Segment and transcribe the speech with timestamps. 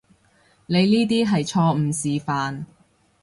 [0.65, 2.65] 你呢啲係錯誤示範